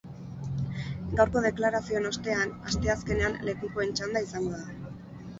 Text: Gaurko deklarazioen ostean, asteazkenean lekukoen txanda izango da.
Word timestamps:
Gaurko 1.17 1.41
deklarazioen 1.45 2.07
ostean, 2.11 2.53
asteazkenean 2.69 3.37
lekukoen 3.49 3.93
txanda 3.99 4.23
izango 4.29 4.63
da. 4.63 4.97